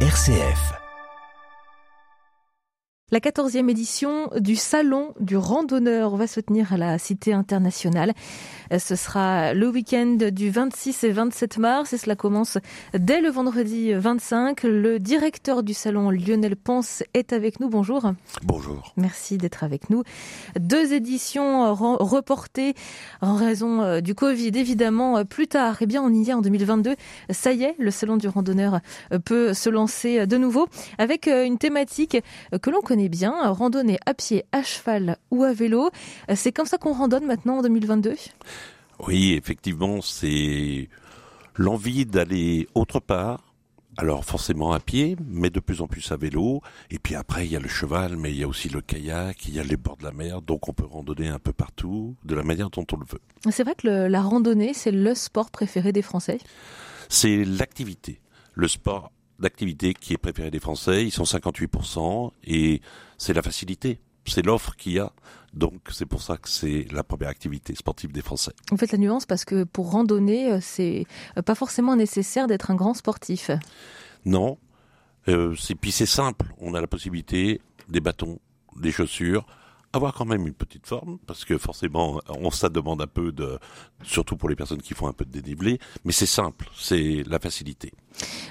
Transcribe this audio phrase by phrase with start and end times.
[0.00, 0.85] RCF.
[3.12, 8.12] La quatorzième édition du Salon du randonneur va se tenir à la Cité internationale.
[8.76, 12.58] Ce sera le week-end du 26 et 27 mars et cela commence
[12.98, 14.64] dès le vendredi 25.
[14.64, 17.68] Le directeur du salon, Lionel Ponce, est avec nous.
[17.68, 18.10] Bonjour.
[18.42, 18.92] Bonjour.
[18.96, 20.02] Merci d'être avec nous.
[20.58, 22.74] Deux éditions reportées
[23.20, 25.24] en raison euh, du Covid, évidemment.
[25.24, 26.96] Plus tard, eh bien, on y est en 2022.
[27.30, 28.80] Ça y est, le Salon du randonneur
[29.12, 30.66] euh, peut se lancer de nouveau
[30.98, 32.16] avec euh, une thématique
[32.60, 35.90] que l'on connaît bien, randonnée à pied, à cheval ou à vélo.
[36.34, 38.14] C'est comme ça qu'on randonne maintenant en 2022
[39.06, 40.88] Oui, effectivement, c'est
[41.54, 43.42] l'envie d'aller autre part.
[43.98, 46.60] Alors forcément à pied, mais de plus en plus à vélo.
[46.90, 49.46] Et puis après, il y a le cheval, mais il y a aussi le kayak,
[49.48, 52.14] il y a les bords de la mer, donc on peut randonner un peu partout,
[52.24, 53.50] de la manière dont on le veut.
[53.50, 56.38] C'est vrai que la randonnée, c'est le sport préféré des Français?
[57.08, 58.20] C'est l'activité.
[58.52, 61.04] Le sport d'activité qui est préférée des Français.
[61.04, 62.80] Ils sont 58% et
[63.18, 64.00] c'est la facilité.
[64.24, 65.12] C'est l'offre qu'il y a.
[65.54, 68.52] Donc c'est pour ça que c'est la première activité sportive des Français.
[68.70, 71.06] Vous faites la nuance parce que pour randonner, euh, c'est
[71.38, 73.50] euh, pas forcément nécessaire d'être un grand sportif.
[74.24, 74.58] Non.
[75.28, 76.46] Euh, puis c'est simple.
[76.58, 78.38] On a la possibilité des bâtons,
[78.76, 79.46] des chaussures,
[79.96, 83.58] avoir quand même une petite forme, parce que forcément, on ça demande un peu de,
[84.02, 87.38] surtout pour les personnes qui font un peu de dénivelé, mais c'est simple, c'est la
[87.38, 87.92] facilité.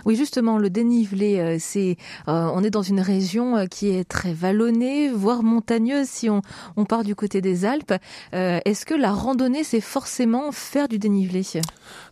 [0.06, 4.04] Oui, justement, le dénivelé, euh, c'est, euh, on est dans une région euh, qui est
[4.04, 6.42] très vallonnée, voire montagneuse si on,
[6.76, 7.94] on part du côté des Alpes.
[8.32, 11.44] Est-ce que la randonnée, c'est forcément faire du dénivelé?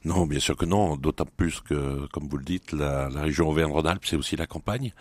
[0.03, 3.49] Non, bien sûr que non, d'autant plus que, comme vous le dites, la, la région
[3.49, 4.93] Auvergne-Rhône-Alpes, c'est aussi la campagne.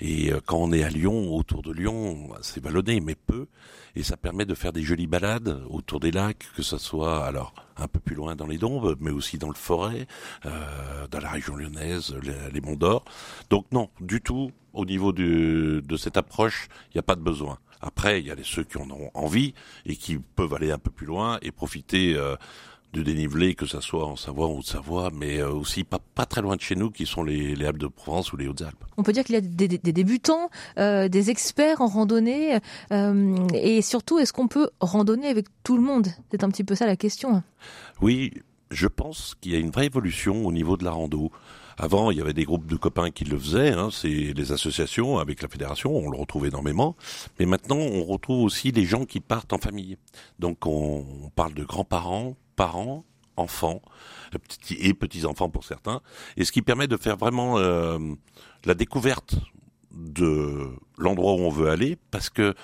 [0.00, 3.46] Et quand on est à Lyon, autour de Lyon, c'est vallonné, mais peu.
[3.94, 7.54] Et ça permet de faire des jolies balades autour des lacs, que ce soit alors
[7.78, 10.06] un peu plus loin dans les Dombes, mais aussi dans le forêt,
[10.44, 12.14] euh, dans la région lyonnaise,
[12.52, 13.04] les, Monts d'Or.
[13.48, 17.58] Donc non, du tout, au niveau de cette approche, il n'y a pas de besoin.
[17.80, 20.90] Après, il y a ceux qui en ont envie et qui peuvent aller un peu
[20.90, 22.36] plus loin et profiter euh,
[22.92, 26.24] de dénivelé, que ça soit en Savoie ou de Savoie, mais euh, aussi pas, pas
[26.24, 28.84] très loin de chez nous, qui sont les, les Alpes de Provence ou les Hautes-Alpes.
[28.96, 32.58] On peut dire qu'il y a des, des, débutants, euh, des experts en randonnée,
[32.92, 36.08] euh, et surtout, est-ce qu'on peut randonner avec tout le monde?
[36.30, 37.42] C'est un petit peu ça la question.
[38.00, 38.32] Oui,
[38.70, 41.30] je pense qu'il y a une vraie évolution au niveau de la rando.
[41.78, 45.18] Avant, il y avait des groupes de copains qui le faisaient, hein, c'est les associations
[45.18, 46.96] avec la fédération, on le retrouve énormément.
[47.38, 49.98] Mais maintenant, on retrouve aussi les gens qui partent en famille.
[50.38, 53.04] Donc, on, on parle de grands-parents, parents,
[53.36, 53.82] enfants
[54.70, 56.00] et petits-enfants pour certains,
[56.36, 57.98] et ce qui permet de faire vraiment euh,
[58.64, 59.36] la découverte
[59.92, 60.68] de
[60.98, 62.54] l'endroit où on veut aller, parce que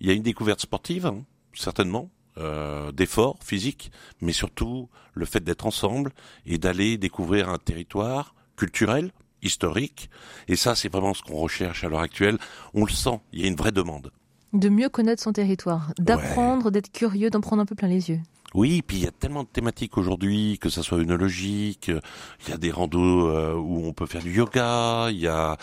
[0.00, 5.40] il y a une découverte sportive, hein, certainement, euh, d'efforts physiques, mais surtout le fait
[5.40, 6.12] d'être ensemble
[6.46, 9.12] et d'aller découvrir un territoire culturel,
[9.42, 10.10] historique,
[10.48, 12.38] et ça c'est vraiment ce qu'on recherche à l'heure actuelle.
[12.72, 14.10] On le sent, il y a une vraie demande.
[14.52, 18.20] De mieux connaître son territoire, d'apprendre, d'être curieux, d'en prendre un peu plein les yeux.
[18.54, 22.52] Oui, puis il y a tellement de thématiques aujourd'hui, que ça soit œnologique, il y
[22.52, 25.56] a des randos euh, où on peut faire du yoga, il y a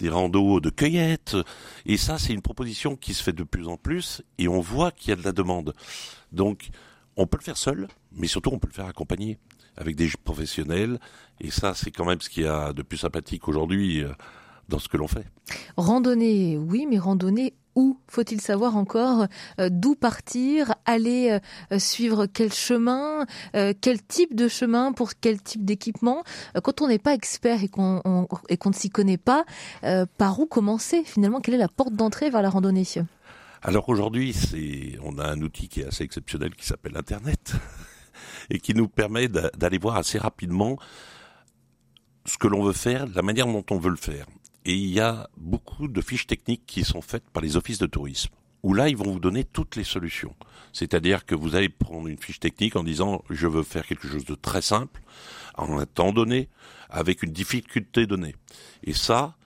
[0.00, 1.36] des randos de cueillette,
[1.86, 4.90] et ça c'est une proposition qui se fait de plus en plus, et on voit
[4.90, 5.72] qu'il y a de la demande.
[6.32, 6.70] Donc
[7.16, 9.38] on peut le faire seul, mais surtout on peut le faire accompagné
[9.76, 10.98] avec des professionnels,
[11.40, 14.12] et ça c'est quand même ce qu'il y a de plus sympathique aujourd'hui euh,
[14.68, 15.26] dans ce que l'on fait.
[15.76, 19.26] Randonnée, oui, mais randonnée où faut-il savoir encore
[19.60, 21.38] euh, d'où partir, aller
[21.72, 26.22] euh, suivre quel chemin, euh, quel type de chemin pour quel type d'équipement.
[26.62, 29.44] quand on n'est pas expert et qu'on et qu'on ne s'y connaît pas,
[30.18, 31.40] par où commencer finalement?
[31.40, 32.82] Quelle est la porte d'entrée vers la randonnée?
[33.62, 34.34] Alors aujourd'hui,
[35.02, 37.54] on a un outil qui est assez exceptionnel qui s'appelle Internet
[38.50, 40.78] et qui nous permet d'aller voir assez rapidement
[42.24, 44.26] ce que l'on veut faire, la manière dont on veut le faire
[44.64, 47.86] et il y a beaucoup de fiches techniques qui sont faites par les offices de
[47.86, 48.30] tourisme
[48.62, 50.34] où là, ils vont vous donner toutes les solutions.
[50.72, 54.24] C'est-à-dire que vous allez prendre une fiche technique en disant je veux faire quelque chose
[54.24, 55.02] de très simple,
[55.56, 56.48] en un temps donné,
[56.88, 58.36] avec une difficulté donnée.
[58.84, 59.36] Et ça,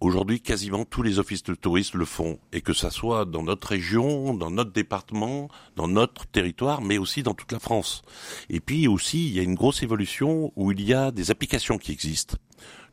[0.00, 2.38] aujourd'hui, quasiment tous les offices de tourisme le font.
[2.52, 7.22] Et que ça soit dans notre région, dans notre département, dans notre territoire, mais aussi
[7.22, 8.02] dans toute la France.
[8.48, 11.78] Et puis aussi, il y a une grosse évolution où il y a des applications
[11.78, 12.38] qui existent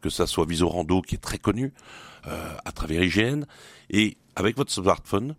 [0.04, 1.74] que ça soit Visorando qui est très connu
[2.28, 3.46] euh, à travers IGN,
[3.90, 5.36] et avec votre smartphone,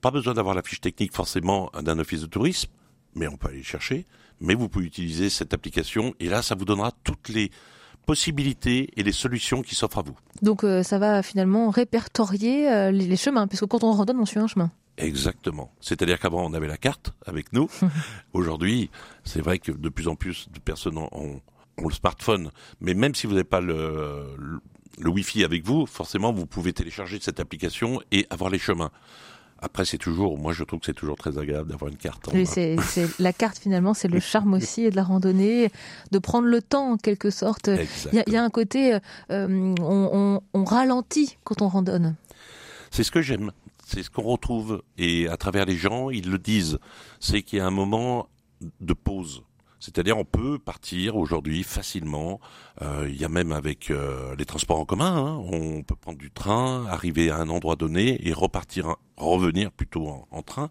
[0.00, 2.70] pas besoin d'avoir la fiche technique forcément d'un office de tourisme,
[3.14, 4.06] mais on peut aller chercher,
[4.40, 7.50] mais vous pouvez utiliser cette application, et là ça vous donnera toutes les
[8.06, 10.16] possibilités et les solutions qui s'offrent à vous.
[10.40, 14.38] Donc euh, ça va finalement répertorier euh, les, chemins, puisque quand on randonne, on suit
[14.38, 14.70] un chemin.
[14.96, 15.70] Exactement.
[15.80, 17.68] C'est-à-dire qu'avant, on avait la carte avec nous.
[18.32, 18.90] Aujourd'hui,
[19.24, 21.40] c'est vrai que de plus en plus de personnes ont,
[21.86, 24.36] le smartphone, mais même si vous n'avez pas le,
[24.98, 28.90] le Wi-Fi avec vous, forcément, vous pouvez télécharger cette application et avoir les chemins.
[29.60, 32.28] Après, c'est toujours, moi je trouve que c'est toujours très agréable d'avoir une carte.
[32.32, 32.76] Oui, c'est,
[33.18, 35.70] la carte finalement, c'est le charme aussi et de la randonnée,
[36.12, 37.68] de prendre le temps en quelque sorte.
[38.12, 38.98] Il y, a un côté,
[39.30, 42.14] euh, on, on, ralentit quand on randonne.
[42.90, 43.50] C'est ce que j'aime,
[43.84, 46.78] c'est ce qu'on retrouve et à travers les gens, ils le disent,
[47.18, 48.28] c'est qu'il y a un moment
[48.80, 49.42] de pause.
[49.80, 52.40] C'est-à-dire on peut partir aujourd'hui facilement.
[52.82, 56.18] Euh, il y a même avec euh, les transports en commun, hein, on peut prendre
[56.18, 60.70] du train, arriver à un endroit donné et repartir, revenir plutôt en, train.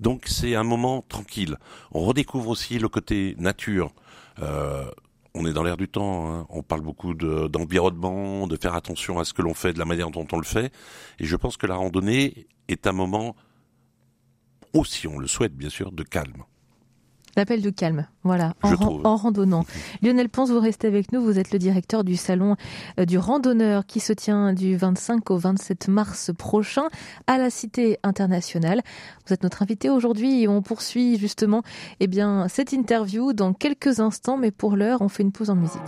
[0.00, 1.56] Donc c'est un moment tranquille.
[1.92, 3.92] On redécouvre aussi le côté nature.
[4.40, 4.90] Euh,
[5.34, 6.32] on est dans l'air du temps.
[6.32, 6.46] Hein.
[6.48, 10.10] On parle beaucoup d'environnement, de, faire attention à ce que l'on fait, de la manière
[10.10, 10.72] dont on le fait.
[11.18, 13.34] Et je pense que la randonnée est un moment
[14.72, 16.44] aussi, on le souhaite bien sûr, de calme.
[17.36, 19.64] L'appel de calme, voilà, en, randonnant.
[20.02, 21.20] Lionel Ponce, vous restez avec nous.
[21.22, 22.56] Vous êtes le directeur du salon
[23.00, 26.84] euh, du randonneur qui se tient du 25 au 27 mars prochain
[27.26, 28.82] à la Cité internationale.
[29.26, 31.62] Vous êtes notre invité aujourd'hui et on poursuit justement
[32.00, 35.56] eh bien, cette interview dans quelques instants, mais pour l'heure, on fait une pause en
[35.56, 35.80] musique.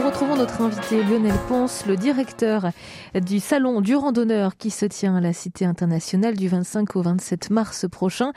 [0.00, 2.70] Retrouvons notre invité Lionel Ponce, le directeur
[3.14, 7.50] du salon du randonneur qui se tient à la Cité internationale du 25 au 27
[7.50, 8.32] mars prochain.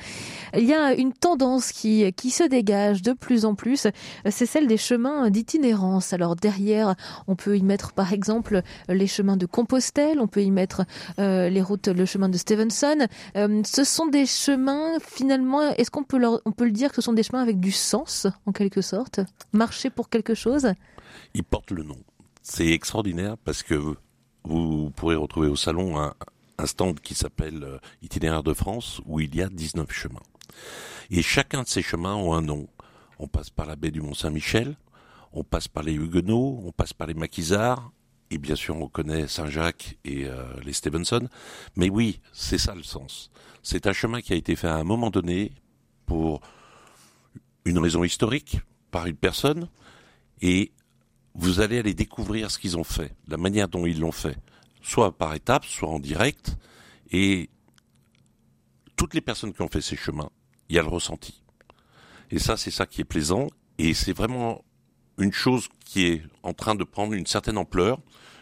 [0.55, 3.87] Il y a une tendance qui, qui se dégage de plus en plus,
[4.29, 6.13] c'est celle des chemins d'itinérance.
[6.13, 6.95] Alors derrière,
[7.27, 10.83] on peut y mettre par exemple les chemins de Compostelle, on peut y mettre
[11.17, 13.07] euh, les routes, le chemin de Stevenson.
[13.35, 16.95] Euh, ce sont des chemins finalement, est-ce qu'on peut, leur, on peut le dire que
[16.97, 19.21] ce sont des chemins avec du sens en quelque sorte?
[19.53, 20.67] Marcher pour quelque chose?
[21.49, 21.97] Porte le nom.
[22.41, 23.95] C'est extraordinaire parce que
[24.43, 26.13] vous pourrez retrouver au salon un,
[26.65, 30.23] stand qui s'appelle euh, Itinéraire de France où il y a 19 chemins.
[31.11, 32.67] Et chacun de ces chemins ont un nom.
[33.19, 34.75] On passe par la baie du Mont-Saint-Michel,
[35.33, 37.91] on passe par les Huguenots, on passe par les Maquisards,
[38.31, 41.27] et bien sûr on connaît Saint-Jacques et euh, les Stevenson.
[41.75, 43.31] Mais oui, c'est ça le sens.
[43.61, 45.51] C'est un chemin qui a été fait à un moment donné
[46.05, 46.41] pour
[47.65, 48.61] une raison historique,
[48.91, 49.67] par une personne,
[50.41, 50.71] et
[51.37, 54.37] vous allez aller découvrir ce qu'ils ont fait, la manière dont ils l'ont fait,
[54.81, 56.57] soit par étapes, soit en direct,
[57.11, 57.49] et
[58.95, 60.31] toutes les personnes qui ont fait ces chemins,
[60.67, 61.43] il y a le ressenti.
[62.31, 63.47] Et ça, c'est ça qui est plaisant,
[63.77, 64.65] et c'est vraiment
[65.19, 68.01] une chose qui est en train de prendre une certaine ampleur,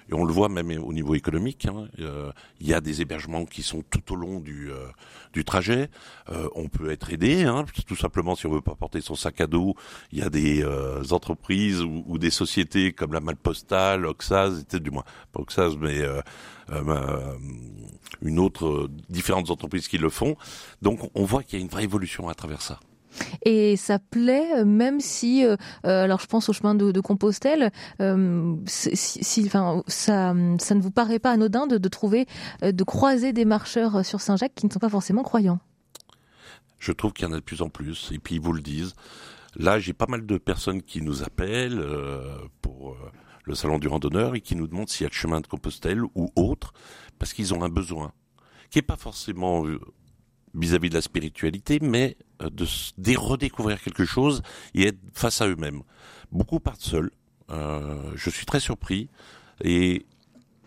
[0.10, 1.66] et on le voit même au niveau économique.
[1.66, 5.90] Hein, euh, il y a des hébergements qui sont tout au long du, euh, trajet.
[6.30, 9.42] Euh, on peut être aidé, hein, tout simplement si on veut pas porter son sac
[9.42, 9.75] à dos.
[10.12, 10.63] Il y a des
[11.12, 16.02] entreprises ou, des sociétés comme la Malpostale, Oxaz, du moins pas Oxaz, mais
[18.22, 20.36] une autre différentes entreprises qui le font.
[20.81, 22.80] Donc on voit qu'il y a une vraie évolution à travers ça.
[23.44, 27.71] Et ça plaît, euh, même si, euh, euh, alors je pense au chemin de, Compostelle,
[28.67, 32.25] si, enfin, ça, ne vous paraît pas anodin de, de trouver,
[32.62, 35.59] de croiser des marcheurs sur Saint-Jacques qui ne sont pas forcément croyants?
[36.79, 38.62] Je trouve qu'il y en a de plus en plus, et puis ils vous le
[38.62, 38.94] disent.
[39.56, 41.81] Là, j'ai pas mal de personnes qui nous appellent
[42.62, 42.97] pour
[43.44, 46.03] le salon du randonneur et qui nous demandent s'il y a le chemin de Compostelle
[46.15, 46.73] ou autre,
[47.19, 48.12] parce qu'ils ont un besoin
[48.69, 49.63] qui n'est pas forcément
[50.56, 54.42] vis-à-vis de la spiritualité, mais euh, de, redécouvrir quelque chose
[54.74, 55.82] et être face à eux-mêmes.
[56.32, 57.12] Beaucoup partent seuls.
[57.50, 59.10] Euh, je suis très surpris
[59.63, 60.06] et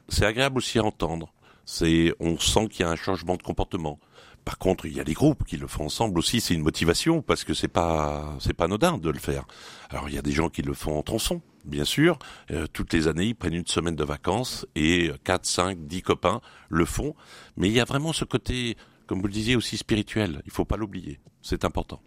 [0.09, 1.33] c'est agréable aussi à entendre.
[1.65, 3.99] C'est, on sent qu'il y a un changement de comportement.
[4.45, 6.41] Par contre, il y a des groupes qui le font ensemble aussi.
[6.41, 9.45] C'est une motivation parce que c'est pas, c'est pas anodin de le faire.
[9.91, 12.19] Alors, il y a des gens qui le font en tronçon, bien sûr.
[12.51, 16.41] Euh, toutes les années, ils prennent une semaine de vacances et 4, 5, 10 copains
[16.71, 17.15] le font.
[17.59, 20.43] Mais il y a vraiment ce côté comme vous le disiez, aussi spirituel.
[20.45, 21.19] Il ne faut pas l'oublier.
[21.41, 22.00] C'est important.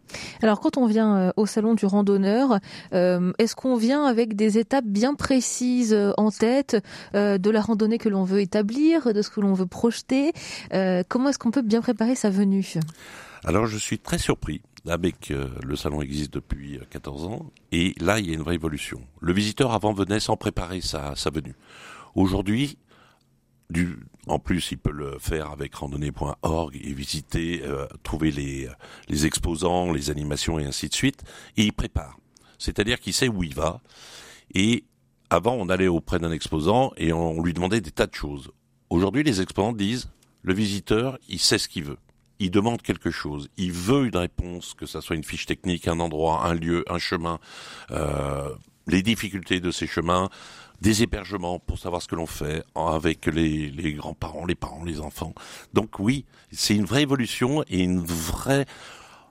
[0.44, 2.60] Alors, quand on vient euh, au salon du randonneur,
[2.94, 6.78] euh, est-ce qu'on vient avec des étapes bien précises euh, en tête
[7.14, 10.32] de la randonnée que l'on veut établir, de ce que l'on veut projeter
[11.10, 12.76] Comment est-ce qu'on peut bien préparer sa venue?
[13.44, 18.28] Alors, je suis très surpris avec le salon existe depuis 14 ans et là il
[18.28, 19.02] y a une vraie évolution.
[19.20, 21.56] Le visiteur avant venait sans préparer sa, sa venue.
[22.16, 22.78] Aujourd'hui,
[24.28, 28.70] en plus, il peut le faire avec randonnée.org et visiter, euh, trouver les,
[29.08, 31.24] les exposants, les animations et ainsi de suite.
[31.58, 32.18] Et il prépare.
[32.60, 33.82] C'est-à-dire qu'il sait où il va.
[34.54, 34.84] Et
[35.30, 38.52] avant, on allait auprès d'un exposant et on lui demandait des tas de choses.
[38.90, 40.10] Aujourd'hui, les exposants disent,
[40.44, 41.98] le visiteur, il sait ce qu'il veut.
[42.40, 43.50] Il demande quelque chose.
[43.58, 46.98] Il veut une réponse, que ça soit une fiche technique, un endroit, un lieu, un
[46.98, 47.40] chemin,
[47.92, 48.50] euh,
[48.88, 50.30] les difficultés de ces chemins,
[50.82, 55.00] des hébergements pour savoir ce que l'on fait avec les, les grands-parents, les parents, les
[55.00, 55.34] enfants.
[55.74, 58.66] Donc oui, c'est une vraie évolution et une vraie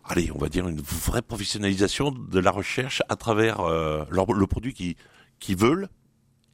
[0.05, 4.97] allez, on va dire une vraie professionnalisation de la recherche à travers le produit qui
[5.39, 5.89] qui veulent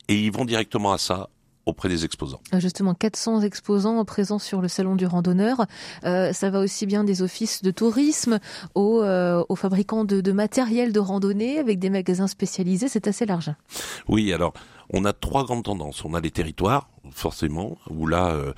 [0.09, 1.29] et ils vont directement à ça
[1.67, 2.41] auprès des exposants.
[2.55, 5.67] Euh, justement, 400 exposants présents sur le salon du randonneur.
[6.05, 8.39] Euh, ça va aussi bien des offices de tourisme
[8.77, 12.87] aux, euh, aux fabricants de, de, matériel de randonnée avec des magasins spécialisés.
[12.89, 13.53] C'est assez large.
[14.09, 14.55] Oui, alors
[14.91, 16.05] on a trois grandes tendances.
[16.05, 18.31] On a les territoires, forcément, où là.
[18.31, 18.53] Euh,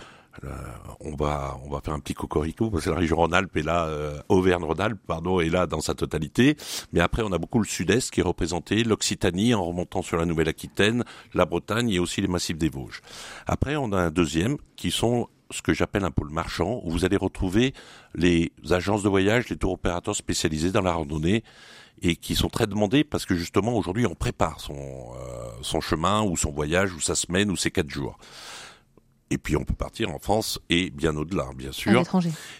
[1.00, 3.86] on va on va faire un petit cocorico parce que la région Rhône-Alpes est là,
[3.86, 6.56] euh, Auvergne-Rhône-Alpes pardon est là dans sa totalité.
[6.92, 10.26] Mais après on a beaucoup le Sud-Est qui est représenté, l'Occitanie en remontant sur la
[10.26, 11.04] Nouvelle-Aquitaine,
[11.34, 13.00] la Bretagne et aussi les massifs des Vosges.
[13.46, 17.04] Après on a un deuxième qui sont ce que j'appelle un pôle marchand où vous
[17.04, 17.72] allez retrouver
[18.14, 21.42] les agences de voyage, les tours opérateurs spécialisés dans la randonnée
[22.02, 26.22] et qui sont très demandés parce que justement aujourd'hui on prépare son euh, son chemin
[26.22, 28.18] ou son voyage ou sa semaine ou ses quatre jours.
[29.30, 31.92] Et puis on peut partir en France et bien au-delà, bien sûr.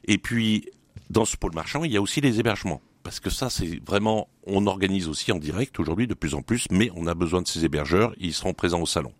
[0.05, 0.69] Et puis
[1.11, 2.83] dans ce pôle marchand, il y a aussi les hébergements.
[3.03, 6.67] Parce que ça, c'est vraiment, on organise aussi en direct aujourd'hui de plus en plus,
[6.71, 9.15] mais on a besoin de ces hébergeurs, ils seront présents au salon.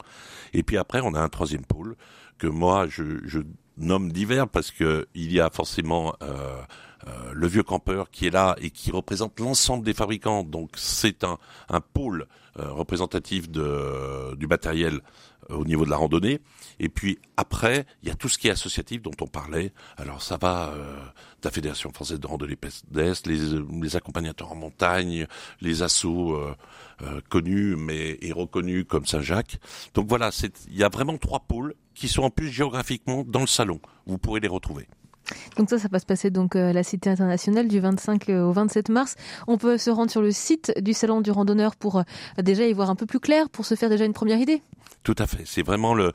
[0.53, 1.97] Et puis après, on a un troisième pôle
[2.37, 3.41] que moi, je, je
[3.79, 6.61] nomme divers parce que il y a forcément euh,
[7.07, 10.43] euh, le vieux campeur qui est là et qui représente l'ensemble des fabricants.
[10.43, 11.39] Donc c'est un,
[11.81, 12.27] pôle
[12.59, 15.01] euh, représentatif du matériel
[15.49, 16.41] au niveau de la randonnée.
[16.79, 19.73] Et puis après, il y a tout ce qui est associatif dont on parlait.
[19.97, 25.27] Alors ça va de la Fédération française de randonnée pédestre, les, les accompagnateurs en montagne,
[25.63, 26.39] les assos
[27.31, 29.59] connus mais et reconnus comme Saint-Jacques.
[29.95, 30.31] Donc voilà,
[30.69, 33.68] il y a vraiment trois pôles qui sont en plus géographiquement dans le salon.
[34.07, 34.89] Vous pourrez les retrouver.
[35.57, 38.45] Donc ça, ça va se passer donc euh, à la Cité internationale du 25 euh,
[38.45, 39.17] au 27 mars.
[39.47, 42.03] On peut se rendre sur le site du Salon du Randonneur pour euh,
[42.43, 44.63] déjà y voir un peu plus clair, pour se faire déjà une première idée.
[45.03, 45.43] Tout à fait.
[45.45, 46.13] C'est vraiment le,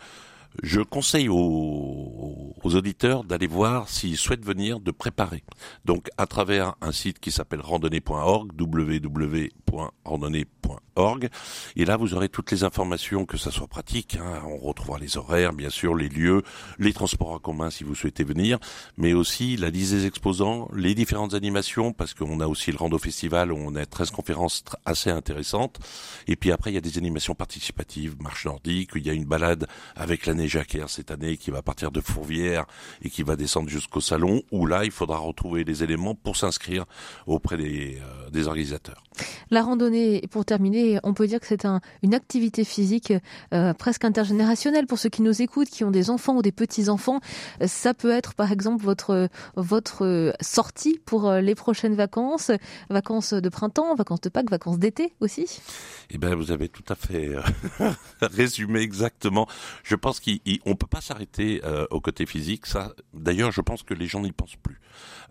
[0.62, 5.44] je conseille aux, auditeurs d'aller voir s'ils souhaitent venir, de préparer.
[5.86, 11.30] Donc à travers un site qui s'appelle randonnée.org, www.randonnée.org,
[11.76, 14.42] et là vous aurez toutes les informations, que ça soit pratique, hein.
[14.46, 16.42] on retrouvera les horaires, bien sûr, les lieux,
[16.80, 18.60] les transports en commun si vous souhaitez venir,
[18.98, 22.98] mais aussi la liste des exposants, les différentes animations, parce qu'on a aussi le Rando
[22.98, 25.80] Festival où on a 13 conférences assez intéressantes,
[26.28, 29.26] et puis après il y a des animations participatives, marche nordique, il y a une
[29.26, 32.66] balade avec l'année Jacquer cette année qui va partir de Fourvière
[33.02, 36.86] et qui va descendre jusqu'au salon où là il faudra retrouver les éléments pour s'inscrire
[37.28, 39.04] auprès des, euh, des, organisateurs.
[39.52, 43.14] La randonnée, pour terminer, on peut dire que c'est un, une activité physique
[43.54, 47.20] euh, presque intergénérationnelle pour ceux qui nous écoutent, qui ont des enfants ou des petits-enfants.
[47.66, 52.52] Ça peut être par exemple votre, votre sortie pour euh, les prochaines vacances,
[52.90, 55.62] vacances de printemps, vacances de Pâques, vacances d'été aussi
[56.10, 57.36] Eh bien vous avez tout à fait
[58.22, 59.48] résumé exactement.
[59.84, 60.33] Je pense qu'il
[60.66, 62.66] on peut pas s'arrêter euh, au côté physique.
[62.66, 64.80] Ça, d'ailleurs, je pense que les gens n'y pensent plus.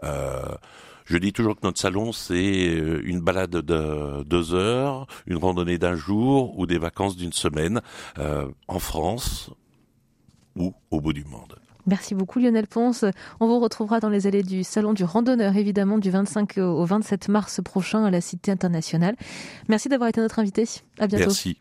[0.05, 0.43] Euh,
[1.05, 5.79] je dis toujours que notre salon, c'est euh, une balade de deux heures, une randonnée
[5.79, 7.81] d'un jour ou des vacances d'une semaine
[8.69, 9.51] en France
[10.57, 11.57] ou au bout du monde.
[11.87, 13.05] Merci beaucoup Lionel Ponce.
[13.41, 17.29] On vous retrouvera dans les allées du Salon du Randonneur, évidemment, du 25 au 27
[17.29, 19.17] mars prochain à la Cité internationale.
[19.69, 20.65] Merci d'avoir été notre invité.
[20.99, 21.27] À bientôt.
[21.27, 21.59] Merci.